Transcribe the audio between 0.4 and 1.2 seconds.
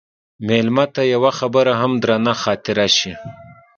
مېلمه ته